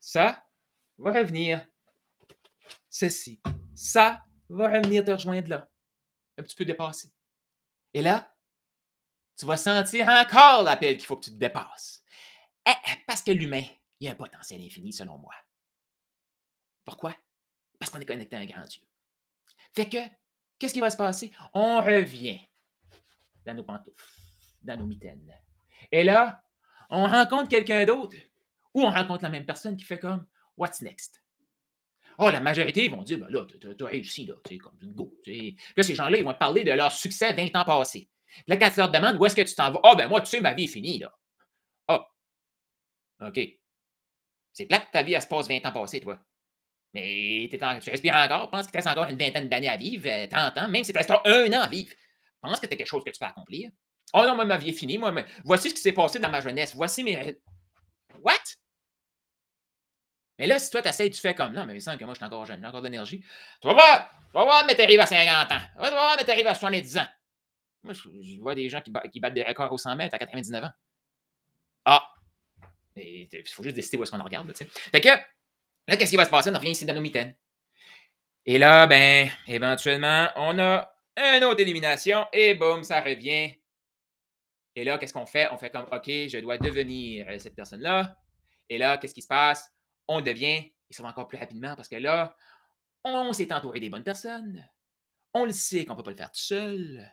Ça 0.00 0.43
va 0.98 1.12
revenir. 1.12 1.66
Ceci. 2.88 3.40
Ça 3.74 4.24
va 4.48 4.68
revenir 4.68 5.04
te 5.04 5.10
rejoindre 5.10 5.48
là. 5.48 5.68
Un 6.38 6.42
petit 6.42 6.56
peu 6.56 6.64
dépassé. 6.64 7.12
Et 7.92 8.02
là, 8.02 8.34
tu 9.36 9.46
vas 9.46 9.56
sentir 9.56 10.08
encore 10.08 10.62
l'appel 10.62 10.96
qu'il 10.96 11.06
faut 11.06 11.16
que 11.16 11.24
tu 11.24 11.30
te 11.30 11.36
dépasses. 11.36 12.02
Eh, 12.66 12.72
parce 13.06 13.22
que 13.22 13.30
l'humain, 13.30 13.64
il 14.00 14.08
a 14.08 14.12
un 14.12 14.14
potentiel 14.14 14.60
infini, 14.62 14.92
selon 14.92 15.18
moi. 15.18 15.34
Pourquoi? 16.84 17.16
Parce 17.78 17.90
qu'on 17.90 18.00
est 18.00 18.06
connecté 18.06 18.36
à 18.36 18.40
un 18.40 18.46
grand 18.46 18.64
Dieu. 18.64 18.82
Fait 19.72 19.88
que, 19.88 19.98
qu'est-ce 20.58 20.74
qui 20.74 20.80
va 20.80 20.90
se 20.90 20.96
passer? 20.96 21.32
On 21.52 21.80
revient 21.80 22.40
dans 23.44 23.54
nos 23.54 23.64
pantoufles, 23.64 24.04
dans 24.62 24.76
nos 24.76 24.86
mitaines. 24.86 25.34
Et 25.90 26.04
là, 26.04 26.42
on 26.90 27.06
rencontre 27.06 27.48
quelqu'un 27.48 27.84
d'autre 27.84 28.16
ou 28.72 28.82
on 28.82 28.90
rencontre 28.90 29.24
la 29.24 29.30
même 29.30 29.46
personne 29.46 29.76
qui 29.76 29.84
fait 29.84 29.98
comme 29.98 30.26
What's 30.56 30.80
next? 30.80 31.20
Oh, 32.18 32.30
la 32.30 32.40
majorité 32.40 32.88
vont 32.88 33.02
dire, 33.02 33.18
ben 33.18 33.28
là, 33.28 33.44
tu 33.44 33.84
as 33.84 33.86
réussi, 33.86 34.26
là, 34.26 34.34
tu 34.48 34.56
comme 34.58 34.78
une 34.82 34.92
go. 34.92 35.12
Là, 35.26 35.82
ces 35.82 35.94
gens-là, 35.94 36.16
ils 36.16 36.24
vont 36.24 36.32
te 36.32 36.38
parler 36.38 36.62
de 36.62 36.70
leur 36.70 36.92
succès 36.92 37.32
20 37.32 37.56
ans 37.56 37.64
passés. 37.64 38.08
Là, 38.46 38.56
quand 38.56 38.70
tu 38.70 38.78
leur 38.78 38.90
demandes 38.90 39.16
où 39.16 39.26
est-ce 39.26 39.34
que 39.34 39.42
tu 39.42 39.54
t'en 39.54 39.72
vas, 39.72 39.80
ah, 39.82 39.90
oh, 39.92 39.96
ben 39.96 40.08
moi, 40.08 40.20
tu 40.20 40.28
sais, 40.28 40.40
ma 40.40 40.54
vie 40.54 40.64
est 40.64 40.68
finie, 40.68 40.98
là. 40.98 41.12
Ah, 41.88 42.06
oh. 43.20 43.26
OK. 43.26 43.40
C'est 44.52 44.66
plate 44.66 44.86
que 44.86 44.92
ta 44.92 45.02
vie, 45.02 45.14
elle 45.14 45.22
se 45.22 45.26
passe 45.26 45.48
20 45.48 45.66
ans 45.66 45.72
passés, 45.72 46.00
toi. 46.00 46.18
Mais 46.92 47.48
tu 47.50 47.90
respires 47.90 48.14
encore, 48.14 48.50
pense 48.50 48.66
que 48.66 48.70
tu 48.70 48.78
restes 48.78 48.88
encore 48.88 49.08
une 49.08 49.18
vingtaine 49.18 49.48
d'années 49.48 49.68
à 49.68 49.76
vivre, 49.76 50.04
30 50.28 50.32
euh, 50.32 50.60
ans, 50.60 50.68
même 50.68 50.84
si 50.84 50.92
tu 50.92 50.98
restes 50.98 51.10
un 51.10 51.52
an 51.52 51.62
à 51.62 51.68
vivre. 51.68 51.92
Pense 52.40 52.60
que 52.60 52.66
tu 52.66 52.74
as 52.74 52.76
quelque 52.76 52.86
chose 52.86 53.02
que 53.02 53.10
tu 53.10 53.18
peux 53.18 53.26
accomplir. 53.26 53.70
Oh 54.12 54.22
non, 54.22 54.36
moi, 54.36 54.44
ma 54.44 54.58
vie 54.58 54.68
est 54.68 54.74
finie. 54.74 54.96
Moi, 54.96 55.10
mais 55.10 55.24
voici 55.44 55.70
ce 55.70 55.74
qui 55.74 55.80
s'est 55.80 55.92
passé 55.92 56.20
dans 56.20 56.30
ma 56.30 56.40
jeunesse. 56.40 56.74
Voici 56.76 57.02
mes. 57.02 57.36
What? 58.22 58.38
Mais 60.38 60.46
là, 60.46 60.58
si 60.58 60.70
toi, 60.70 60.82
tu 60.82 60.88
essaies, 60.88 61.10
tu 61.10 61.20
fais 61.20 61.34
comme 61.34 61.52
non, 61.52 61.64
mais 61.64 61.74
il 61.74 61.82
semble 61.82 61.98
que 61.98 62.04
moi, 62.04 62.14
je 62.14 62.18
suis 62.18 62.24
encore 62.24 62.44
jeune, 62.44 62.60
j'ai 62.60 62.66
encore 62.66 62.82
d'énergie. 62.82 63.20
Tu 63.60 63.68
vas 63.68 63.74
voir, 63.74 64.10
tu 64.10 64.32
vas 64.34 64.44
voir, 64.44 64.64
mais 64.66 64.74
tu 64.74 64.82
arrives 64.82 65.00
à 65.00 65.06
50 65.06 65.52
ans. 65.52 65.60
Tu 65.74 65.80
vas 65.80 65.90
voir, 65.90 66.16
mais 66.18 66.24
tu 66.24 66.30
arrives 66.30 66.46
à 66.46 66.54
70 66.54 66.98
ans. 66.98 67.06
Moi, 67.84 67.92
je, 67.92 68.40
vois 68.40 68.54
des 68.54 68.68
gens 68.68 68.80
qui, 68.80 69.20
battent 69.20 69.34
des 69.34 69.42
records 69.42 69.72
au 69.72 69.78
100 69.78 69.94
mètres 69.96 70.14
à 70.14 70.18
99 70.18 70.64
ans. 70.64 70.70
Ah! 71.84 72.10
Il 72.96 73.28
faut 73.48 73.62
juste 73.62 73.76
décider 73.76 73.96
où 73.96 74.02
est-ce 74.02 74.10
qu'on 74.10 74.20
en 74.20 74.24
regarde. 74.24 74.54
sais. 74.56 74.66
fait 74.66 75.00
que, 75.00 75.08
là, 75.08 75.96
qu'est-ce 75.96 76.10
qui 76.10 76.16
va 76.16 76.24
se 76.24 76.30
passer? 76.30 76.50
On 76.50 76.58
revient 76.58 76.70
ici 76.70 76.86
dans 76.86 76.94
nos 76.94 77.00
mitaines. 77.00 77.34
Et 78.46 78.58
là, 78.58 78.86
ben, 78.86 79.28
éventuellement, 79.46 80.28
on 80.36 80.58
a 80.58 80.94
une 81.16 81.44
autre 81.44 81.60
élimination 81.60 82.26
et 82.32 82.54
boum, 82.54 82.82
ça 82.82 83.00
revient. 83.00 83.54
Et 84.76 84.84
là, 84.84 84.98
qu'est-ce 84.98 85.12
qu'on 85.12 85.26
fait? 85.26 85.48
On 85.52 85.58
fait 85.58 85.70
comme, 85.70 85.86
OK, 85.92 86.06
je 86.06 86.40
dois 86.40 86.58
devenir 86.58 87.26
cette 87.38 87.54
personne-là. 87.54 88.16
Et 88.68 88.78
là, 88.78 88.98
qu'est-ce 88.98 89.14
qui 89.14 89.22
se 89.22 89.28
passe? 89.28 89.70
On 90.08 90.20
devient, 90.20 90.70
et 90.90 90.92
ça 90.92 91.02
va 91.02 91.10
encore 91.10 91.28
plus 91.28 91.38
rapidement 91.38 91.74
parce 91.76 91.88
que 91.88 91.96
là, 91.96 92.36
on 93.04 93.32
s'est 93.32 93.52
entouré 93.52 93.80
des 93.80 93.90
bonnes 93.90 94.04
personnes. 94.04 94.66
On 95.32 95.44
le 95.44 95.52
sait 95.52 95.84
qu'on 95.84 95.94
ne 95.94 95.98
peut 95.98 96.04
pas 96.04 96.10
le 96.10 96.16
faire 96.16 96.30
tout 96.30 96.40
seul. 96.40 97.12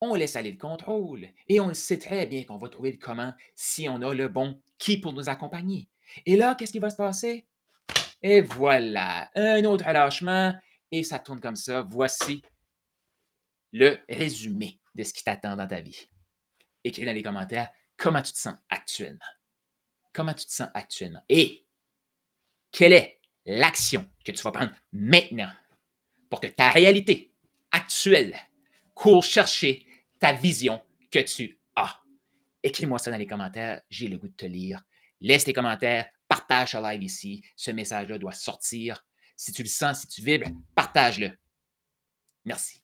On 0.00 0.14
laisse 0.14 0.36
aller 0.36 0.52
le 0.52 0.58
contrôle. 0.58 1.28
Et 1.48 1.60
on 1.60 1.68
le 1.68 1.74
sait 1.74 1.98
très 1.98 2.26
bien 2.26 2.44
qu'on 2.44 2.58
va 2.58 2.68
trouver 2.68 2.92
le 2.92 2.98
comment 2.98 3.32
si 3.54 3.88
on 3.88 4.02
a 4.02 4.14
le 4.14 4.28
bon 4.28 4.60
qui 4.78 4.98
pour 4.98 5.12
nous 5.12 5.28
accompagner. 5.28 5.88
Et 6.26 6.36
là, 6.36 6.54
qu'est-ce 6.54 6.72
qui 6.72 6.78
va 6.78 6.90
se 6.90 6.96
passer? 6.96 7.46
Et 8.22 8.40
voilà, 8.40 9.30
un 9.34 9.64
autre 9.64 9.86
relâchement 9.86 10.54
et 10.90 11.04
ça 11.04 11.18
tourne 11.18 11.40
comme 11.40 11.56
ça. 11.56 11.82
Voici 11.82 12.42
le 13.72 13.98
résumé 14.08 14.80
de 14.94 15.04
ce 15.04 15.12
qui 15.12 15.22
t'attend 15.22 15.56
dans 15.56 15.68
ta 15.68 15.80
vie. 15.80 16.08
Écris 16.82 17.04
dans 17.04 17.12
les 17.12 17.22
commentaires 17.22 17.70
comment 17.96 18.22
tu 18.22 18.32
te 18.32 18.38
sens 18.38 18.54
actuellement? 18.68 19.18
Comment 20.12 20.34
tu 20.34 20.46
te 20.46 20.52
sens 20.52 20.68
actuellement? 20.74 21.22
Et 21.28 21.64
quelle 22.72 22.92
est 22.92 23.20
l'action 23.46 24.08
que 24.24 24.32
tu 24.32 24.42
vas 24.42 24.52
prendre 24.52 24.72
maintenant 24.92 25.50
pour 26.28 26.40
que 26.40 26.46
ta 26.46 26.70
réalité 26.70 27.32
actuelle 27.70 28.36
court 28.94 29.24
chercher 29.24 29.86
ta 30.18 30.32
vision 30.32 30.82
que 31.10 31.20
tu 31.20 31.58
as? 31.76 32.00
Écris-moi 32.62 32.98
ça 32.98 33.10
dans 33.10 33.16
les 33.16 33.26
commentaires, 33.26 33.80
j'ai 33.88 34.08
le 34.08 34.18
goût 34.18 34.28
de 34.28 34.34
te 34.34 34.46
lire. 34.46 34.82
Laisse 35.20 35.44
tes 35.44 35.52
commentaires, 35.52 36.08
partage 36.28 36.72
ce 36.72 36.76
live 36.78 37.02
ici. 37.02 37.42
Ce 37.56 37.70
message-là 37.70 38.18
doit 38.18 38.32
sortir. 38.32 39.04
Si 39.36 39.52
tu 39.52 39.62
le 39.62 39.68
sens, 39.68 40.00
si 40.00 40.08
tu 40.08 40.22
vibres, 40.22 40.50
partage-le. 40.74 41.32
Merci. 42.44 42.79